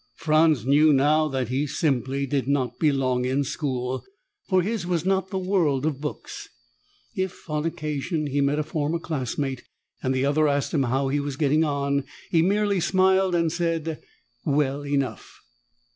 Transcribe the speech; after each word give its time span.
Franz 0.15 0.65
knew 0.65 0.91
now 0.91 1.27
that 1.27 1.49
he 1.49 1.67
simply 1.67 2.25
did 2.25 2.47
not 2.47 2.79
belong 2.79 3.23
in 3.23 3.43
school, 3.43 4.03
for 4.49 4.63
his 4.63 4.87
was 4.87 5.05
not 5.05 5.29
the 5.29 5.37
world 5.37 5.85
of 5.85 6.01
books. 6.01 6.49
If, 7.15 7.47
on 7.47 7.65
occasion, 7.65 8.25
he 8.25 8.41
met 8.41 8.57
a 8.57 8.63
former 8.63 8.97
classmate, 8.97 9.61
and 10.01 10.11
the 10.11 10.25
other 10.25 10.47
asked 10.47 10.73
him 10.73 10.85
how 10.89 11.09
he 11.09 11.19
was 11.19 11.35
getting 11.37 11.63
on, 11.63 12.03
he 12.31 12.41
merely 12.41 12.79
smiled 12.79 13.35
and 13.35 13.51
said 13.51 14.01
well 14.43 14.83
enough. 14.83 15.39